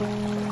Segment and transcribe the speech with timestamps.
[0.00, 0.51] Música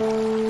[0.00, 0.49] Música